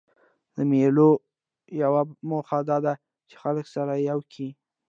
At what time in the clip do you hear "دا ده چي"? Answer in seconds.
2.69-3.35